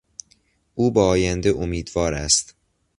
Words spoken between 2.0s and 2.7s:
است.